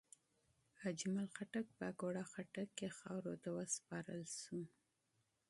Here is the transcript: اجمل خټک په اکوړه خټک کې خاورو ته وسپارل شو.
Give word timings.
اجمل 0.89 1.27
خټک 1.35 1.65
په 1.77 1.83
اکوړه 1.91 2.23
خټک 2.31 2.67
کې 2.77 2.87
خاورو 2.97 3.33
ته 3.43 3.49
وسپارل 3.57 4.21
شو. 4.41 4.61